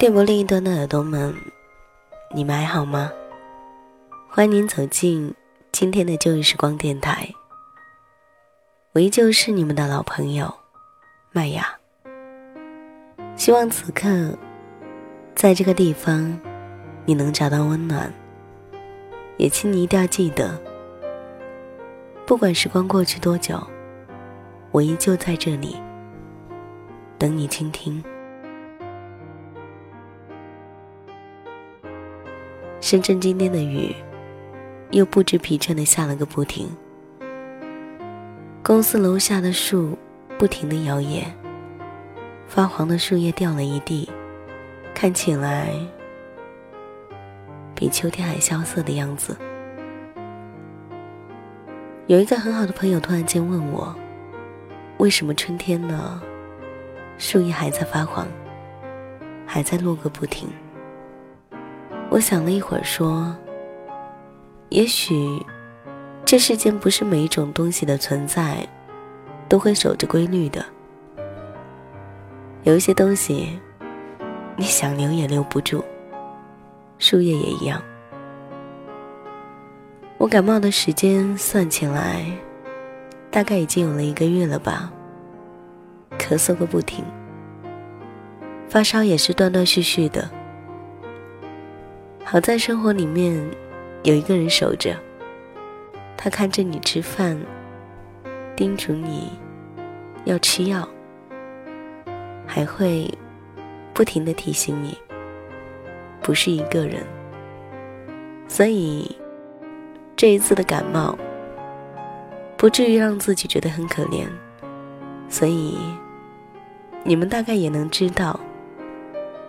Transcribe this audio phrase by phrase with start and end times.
[0.00, 1.34] 电波另一端的耳朵们，
[2.34, 3.12] 你们还好吗？
[4.30, 5.34] 欢迎您走进
[5.72, 7.28] 今天的旧日时光电台。
[8.92, 10.50] 我依旧是你们的老朋友
[11.32, 11.78] 麦雅。
[13.36, 14.34] 希望此刻，
[15.34, 16.40] 在这个地方，
[17.04, 18.10] 你能找到温暖。
[19.36, 20.58] 也请你一定要记得，
[22.24, 23.62] 不管时光过去多久，
[24.70, 25.76] 我依旧在这里
[27.18, 28.02] 等你倾听。
[32.90, 33.94] 深圳今天的雨，
[34.90, 36.68] 又不知疲倦的下了个不停。
[38.64, 39.96] 公司楼下的树
[40.36, 41.22] 不停的摇曳，
[42.48, 44.10] 发黄的树叶掉了一地，
[44.92, 45.68] 看起来
[47.76, 49.36] 比秋天还萧瑟的样子。
[52.08, 53.94] 有一个很好的朋友突然间问我，
[54.98, 56.20] 为什么春天呢，
[57.18, 58.26] 树叶还在发黄，
[59.46, 60.48] 还在落个不停。
[62.10, 63.32] 我想了一会儿，说
[64.70, 65.14] ：“也许，
[66.24, 68.66] 这世间不是每一种东西的存在，
[69.48, 70.64] 都会守着规律的。
[72.64, 73.60] 有一些东西，
[74.56, 75.84] 你想留也留不住。
[76.98, 77.80] 树叶也一样。
[80.18, 82.26] 我感冒的时间算起来，
[83.30, 84.92] 大概已经有了一个月了吧。
[86.18, 87.04] 咳嗽个不停，
[88.68, 90.28] 发烧也是断断续续的。”
[92.30, 93.44] 好在生活里面
[94.04, 94.96] 有一个人守着，
[96.16, 97.36] 他看着你吃饭，
[98.54, 99.32] 叮嘱你
[100.26, 100.88] 要吃药，
[102.46, 103.12] 还会
[103.92, 104.96] 不停的提醒你
[106.22, 107.04] 不是一个人。
[108.46, 109.10] 所以
[110.14, 111.18] 这一次的感冒
[112.56, 114.24] 不至于让自己觉得很可怜。
[115.28, 115.76] 所以
[117.02, 118.38] 你们大概也能知道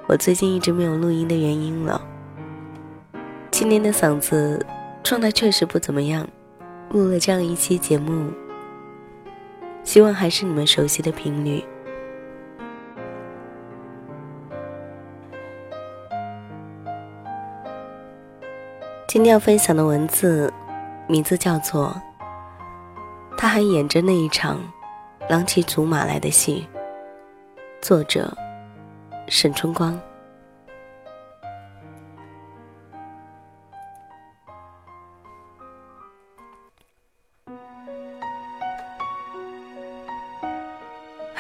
[0.08, 2.08] 我最近一直没有录音的原因了。
[3.51, 4.66] 今天的嗓子
[5.03, 6.28] 状态确实不怎么样，
[6.89, 8.31] 录了这样一期节目，
[9.84, 11.63] 希望还是你们熟悉的频率。
[19.07, 20.51] 今天要分享的文字
[21.07, 21.95] 名字叫做
[23.38, 24.59] 《他还演着那一场
[25.29, 26.66] 狼骑竹马来的戏》，
[27.85, 28.35] 作者
[29.28, 30.00] 沈春光。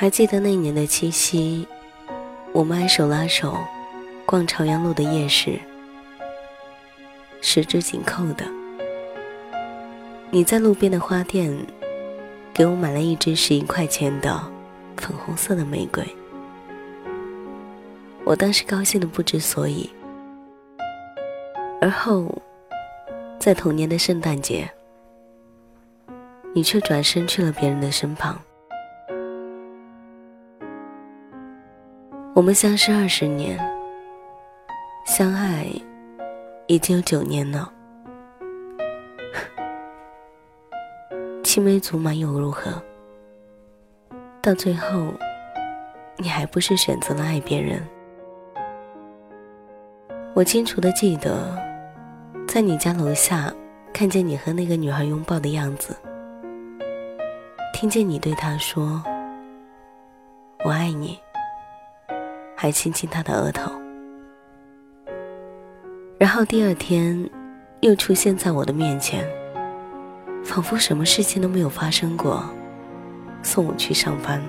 [0.01, 1.67] 还记得那年的七夕，
[2.53, 3.55] 我们还手拉手
[4.25, 5.59] 逛朝阳路的夜市，
[7.39, 8.43] 十指紧扣的。
[10.31, 11.55] 你在路边的花店
[12.51, 14.41] 给我买了一支十一块钱的
[14.97, 16.03] 粉红色的玫瑰，
[18.23, 19.87] 我当时高兴的不知所以。
[21.79, 22.41] 而后，
[23.37, 24.67] 在同年的圣诞节，
[26.55, 28.41] 你却转身去了别人的身旁。
[32.33, 33.59] 我们相识二十年，
[35.05, 35.67] 相爱
[36.67, 37.69] 已经有九年了。
[41.43, 42.81] 青梅竹马又如何？
[44.41, 45.13] 到最后，
[46.15, 47.85] 你还不是选择了爱别人？
[50.33, 51.53] 我清楚的记得，
[52.47, 53.53] 在你家楼下
[53.91, 55.93] 看见你和那个女孩拥抱的样子，
[57.73, 59.03] 听见你对她说
[60.63, 61.19] ：“我爱你。”
[62.61, 63.71] 还亲亲他的额头，
[66.19, 67.27] 然后第二天
[67.79, 69.27] 又出现在我的面前，
[70.43, 72.47] 仿佛什么事情都没有发生过，
[73.41, 74.39] 送我去上班。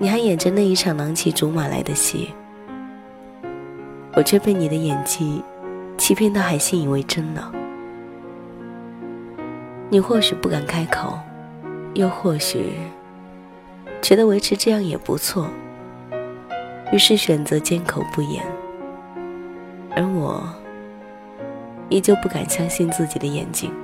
[0.00, 2.34] 你还演着那一场狼骑竹马来的戏，
[4.14, 5.40] 我却被你的演技
[5.96, 7.52] 欺骗到，还信以为真了。
[9.90, 11.16] 你或许不敢开口，
[11.94, 12.72] 又或许
[14.02, 15.48] 觉得维持这样也不错。
[16.94, 18.40] 于是选择缄口不言，
[19.96, 20.48] 而我
[21.88, 23.74] 依旧不敢相信自己的眼睛，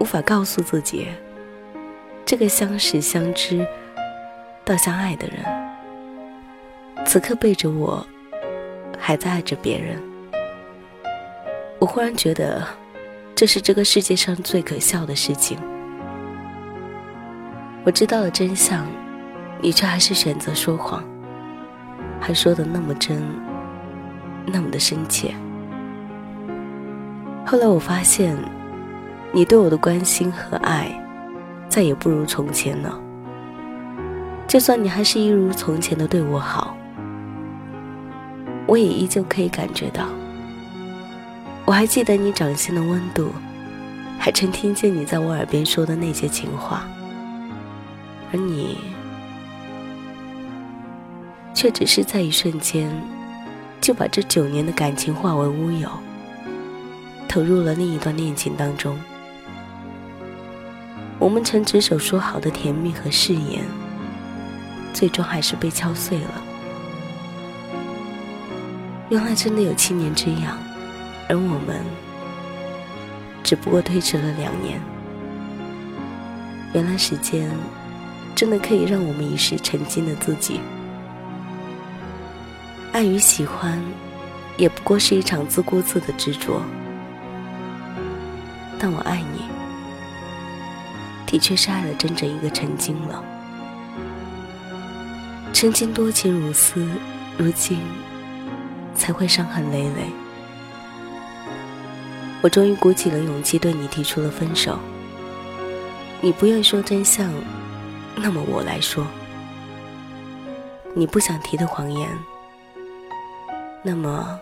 [0.00, 1.06] 无法告诉自己，
[2.24, 3.64] 这个相识相知
[4.64, 8.04] 到相爱的人，此刻背着我，
[8.98, 9.96] 还在爱着别人。
[11.78, 12.66] 我忽然觉得，
[13.32, 15.56] 这是这个世界上最可笑的事情。
[17.84, 18.84] 我知道了真相，
[19.60, 21.11] 你却还是选择说谎。
[22.24, 23.20] 还说的那么真，
[24.46, 25.34] 那么的深切。
[27.44, 28.36] 后来我发现，
[29.32, 30.88] 你对我的关心和爱，
[31.68, 32.96] 再也不如从前了。
[34.46, 36.76] 就算你还是一如从前的对我好，
[38.68, 40.04] 我也依旧可以感觉到。
[41.64, 43.32] 我还记得你掌心的温度，
[44.16, 46.84] 还曾听见你在我耳边说的那些情话，
[48.32, 48.78] 而你
[51.54, 52.90] 却只是在一瞬间
[53.80, 55.88] 就把这九年的感情化为乌有，
[57.28, 58.98] 投入了另一段恋情当中。
[61.18, 63.64] 我们曾执手说好的甜蜜和誓言，
[64.92, 66.42] 最终还是被敲碎了。
[69.08, 70.58] 原来真的有七年之痒，
[71.28, 71.84] 而我们
[73.42, 74.80] 只不过推迟了两年。
[76.72, 77.50] 原来时间
[78.34, 80.60] 真的可以让我们遗失曾经的自己。
[82.92, 83.82] 爱与喜欢，
[84.58, 86.60] 也不过是一场自顾自的执着。
[88.78, 89.40] 但我爱你。
[91.26, 93.24] 的确是爱了整整一个曾经了，
[95.54, 96.86] 曾经多情如斯，
[97.38, 97.80] 如今
[98.94, 100.10] 才会伤痕累累。
[102.42, 104.78] 我终于鼓起了勇气对你提出了分手。
[106.20, 107.32] 你不愿说真相，
[108.16, 109.02] 那么我来说；
[110.94, 112.06] 你不想提的谎言，
[113.82, 114.40] 那么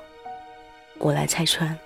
[0.99, 1.77] 我来拆穿。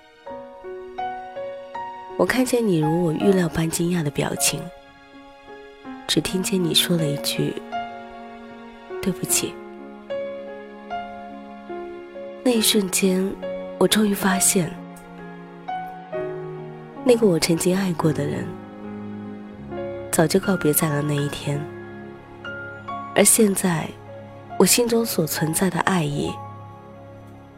[2.17, 4.61] 我看见你如我预料般惊讶的表情。
[6.07, 7.53] 只听见你说了一句
[9.01, 9.53] ：“对不起。”
[12.43, 13.33] 那一瞬间，
[13.79, 14.71] 我终于发现，
[17.03, 18.45] 那个我曾经爱过的人，
[20.11, 21.59] 早就告别在了那一天。
[23.15, 23.89] 而现在，
[24.59, 26.31] 我心中所存在的爱意，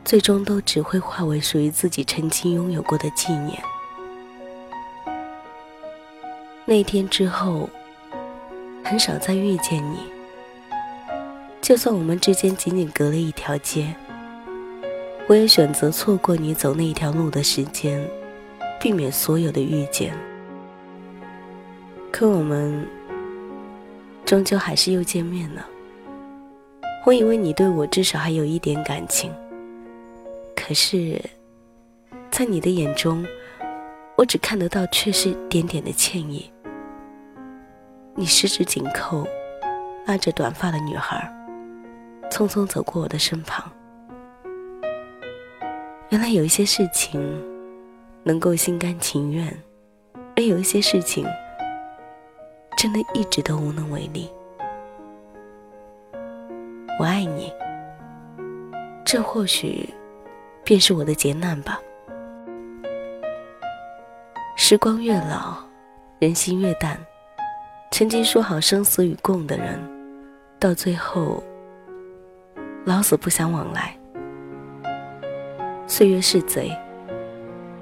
[0.07, 3.61] 最终都只会化为属于自己曾经拥有过的纪念。
[6.65, 7.69] 那天之后。
[8.83, 9.97] 很少再遇见你，
[11.59, 13.93] 就算我们之间仅仅隔了一条街，
[15.27, 18.01] 我也选择错过你走那一条路的时间，
[18.79, 20.17] 避免所有的遇见。
[22.13, 22.87] 可我们
[24.23, 25.67] 终究还是又见面了。
[27.05, 29.29] 我以为你对我至少还有一点感情，
[30.67, 31.17] 可是，
[32.29, 33.25] 在你的眼中，
[34.17, 36.51] 我只看得到却是点点的歉意。
[38.15, 39.25] 你十指紧扣，
[40.05, 41.33] 拉着短发的女孩，
[42.29, 43.71] 匆匆走过我的身旁。
[46.09, 47.41] 原来有一些事情
[48.23, 49.47] 能够心甘情愿，
[50.35, 51.25] 而有一些事情
[52.75, 54.29] 真的一直都无能为力。
[56.99, 57.53] 我爱你，
[59.05, 59.89] 这或许
[60.67, 61.79] 便是我的劫难吧。
[64.57, 65.55] 时光越老，
[66.19, 66.99] 人心越淡。
[67.89, 69.79] 曾经说好生死与共的人，
[70.59, 71.41] 到最后
[72.83, 73.95] 老死不相往来。
[75.87, 76.77] 岁月是贼，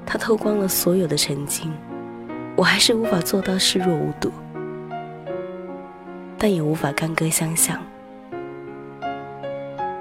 [0.05, 1.73] 他偷光了所有的曾经，
[2.55, 4.31] 我还是无法做到视若无睹，
[6.37, 7.81] 但也无法干戈相向。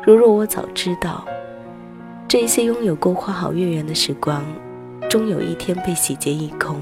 [0.05, 1.25] 如若我早知道，
[2.27, 4.45] 这一些拥有过花好月圆的时光，
[5.09, 6.81] 终有一天被洗劫一空。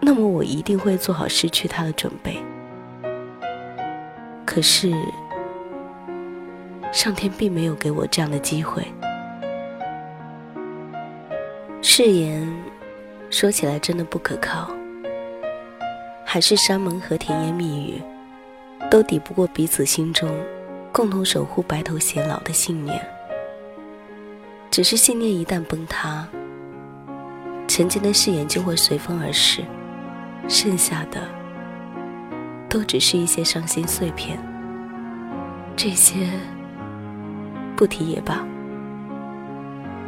[0.00, 2.36] 那么我一定会做好失去他的准备。
[4.46, 4.92] 可是，
[6.92, 8.86] 上天并没有给我这样的机会。
[11.82, 12.48] 誓言
[13.30, 14.70] 说起来真的不可靠，
[16.24, 18.02] 海誓山盟和甜言蜜语，
[18.88, 20.30] 都抵不过彼此心中
[20.92, 23.04] 共同守护白头偕老的信念。
[24.78, 26.24] 只是信念一旦崩塌，
[27.66, 29.64] 曾经的誓言就会随风而逝。
[30.46, 31.22] 剩下的
[32.68, 34.38] 都只是一些伤心碎片，
[35.74, 36.28] 这些
[37.74, 38.46] 不提也罢，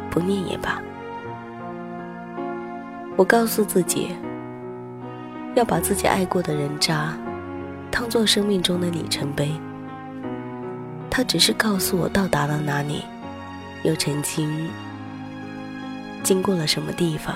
[0.09, 0.81] 不念也罢。
[3.17, 4.15] 我告诉自己，
[5.53, 7.13] 要把自己爱过的人渣
[7.91, 9.51] 当做生命中的里程碑。
[11.09, 13.03] 他只是告诉我到达了哪里，
[13.83, 14.69] 又曾经
[16.23, 17.35] 经过了什么地方。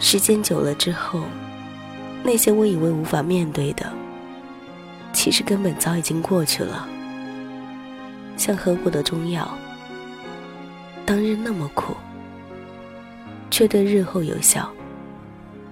[0.00, 1.22] 时间久了之后，
[2.22, 3.90] 那些我以为无法面对的，
[5.12, 6.88] 其实根本早已经过去了。
[8.36, 9.48] 像喝过的中药，
[11.06, 11.94] 当日那么苦，
[13.50, 14.70] 却对日后有效。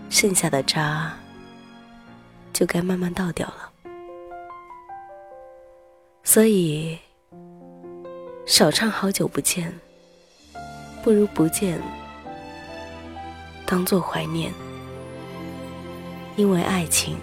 [0.08, 1.12] 剩下的渣，
[2.52, 3.70] 就该慢慢倒掉了。
[6.22, 6.98] 所以，
[8.52, 9.72] 少唱好久不见，
[11.02, 11.80] 不如不见。
[13.64, 14.52] 当做怀念，
[16.36, 17.16] 因为爱情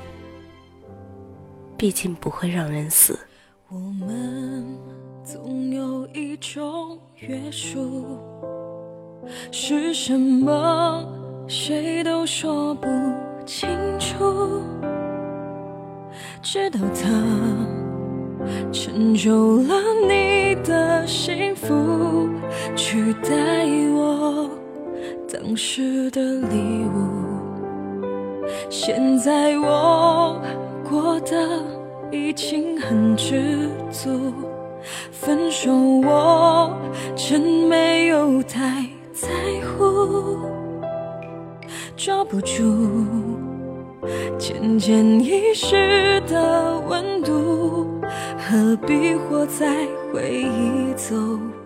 [1.77, 3.19] 毕竟不会让人死。
[3.67, 4.75] 我们
[5.23, 8.07] 总有一种约束。
[9.51, 11.07] 是什么？
[11.47, 12.87] 谁都说不
[13.45, 13.69] 清
[13.99, 14.63] 楚。
[16.41, 17.07] 直到他
[18.71, 19.75] 成就了
[20.07, 22.29] 你的幸福，
[22.75, 24.49] 取代我
[25.31, 27.29] 当时的礼物。
[28.69, 30.41] 现在我
[30.89, 31.35] 过得
[32.11, 34.33] 已经很知足，
[35.11, 36.75] 分手我
[37.15, 39.27] 真没有太在
[39.65, 40.39] 乎，
[41.95, 43.05] 抓不住
[44.37, 48.01] 渐渐遗失的温度，
[48.37, 51.15] 何必活在回忆走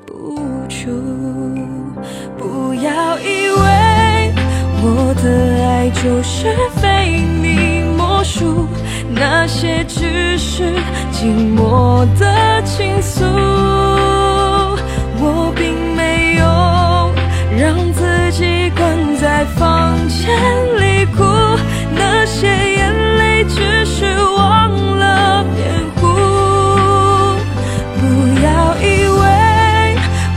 [0.05, 0.35] 不
[0.67, 0.89] 出？
[2.38, 4.33] 不要以为
[4.81, 5.25] 我的
[5.65, 8.67] 爱就是非你莫属，
[9.09, 10.63] 那些只是
[11.12, 13.23] 寂寞的倾诉，
[15.19, 16.43] 我并没有
[17.57, 20.27] 让自己关在房间
[20.81, 20.83] 里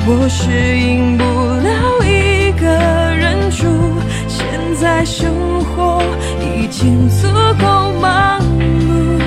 [0.08, 2.66] 我适应不了一个
[3.16, 3.66] 人住，
[4.28, 4.46] 现
[4.76, 6.00] 在生活
[6.40, 7.26] 已经足
[7.60, 9.18] 够忙碌，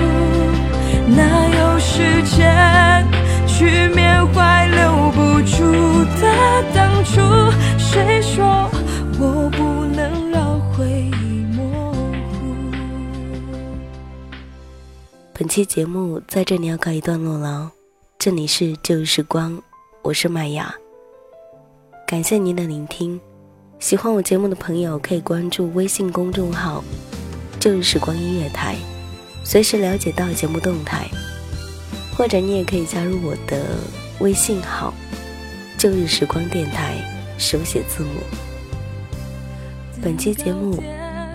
[1.05, 3.05] 哪有时间
[3.45, 5.59] 去缅怀留不住
[6.21, 7.19] 的当初？
[7.77, 8.69] 谁说
[9.19, 12.55] 我不能让回忆模糊？
[15.33, 17.69] 本期节目在这里要告一段落了，
[18.17, 19.61] 这里是旧时光，
[20.01, 20.73] 我是麦雅，
[22.07, 23.19] 感谢您的聆听。
[23.79, 26.81] 喜欢我节目的朋友可以关注微信公众号
[27.59, 28.75] “旧日时光音乐台”，
[29.43, 31.07] 随时了解到节目动态，
[32.17, 33.77] 或者你也可以加入我的
[34.19, 34.93] 微信号
[35.77, 36.95] “旧日时光电台”，
[37.37, 38.21] 手写字母。
[40.01, 40.81] 本期节目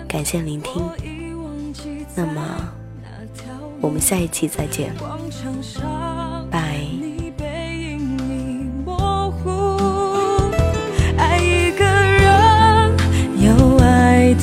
[0.07, 0.89] 感谢聆听，
[2.15, 2.73] 那么
[3.79, 4.91] 我们下一期再见。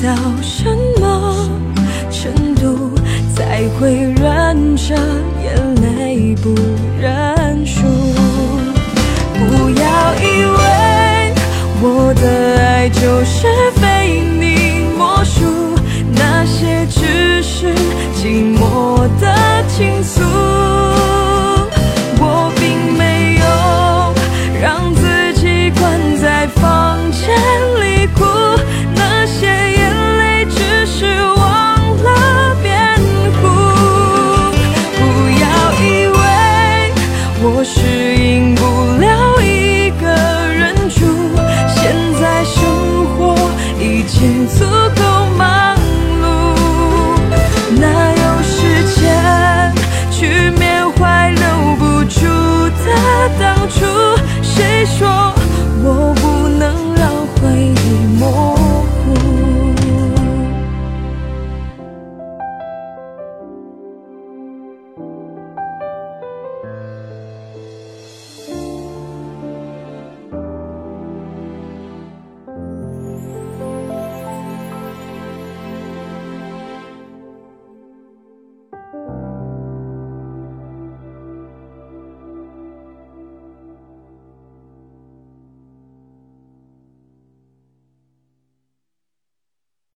[0.01, 0.65] 到什
[0.99, 1.49] 么
[2.11, 2.91] 程度
[3.35, 4.95] 才会忍着
[5.43, 6.53] 眼泪不
[6.99, 7.81] 认输？
[9.33, 11.33] 不要以为
[11.81, 13.82] 我的爱就是。